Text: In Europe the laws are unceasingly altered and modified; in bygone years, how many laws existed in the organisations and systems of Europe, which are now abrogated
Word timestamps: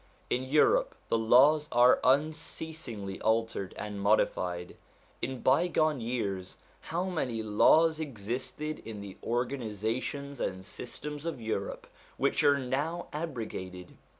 In 0.31 0.41
Europe 0.45 0.95
the 1.09 1.17
laws 1.19 1.69
are 1.71 1.99
unceasingly 2.03 3.21
altered 3.21 3.75
and 3.77 4.01
modified; 4.01 4.75
in 5.21 5.41
bygone 5.41 6.01
years, 6.01 6.57
how 6.79 7.03
many 7.03 7.43
laws 7.43 7.99
existed 7.99 8.79
in 8.83 9.01
the 9.01 9.17
organisations 9.23 10.39
and 10.39 10.65
systems 10.65 11.23
of 11.27 11.39
Europe, 11.39 11.85
which 12.17 12.43
are 12.43 12.57
now 12.57 13.09
abrogated 13.13 13.95